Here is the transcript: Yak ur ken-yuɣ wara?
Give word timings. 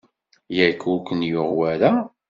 Yak 0.57 0.81
ur 0.91 0.99
ken-yuɣ 1.07 1.49
wara? 1.57 1.91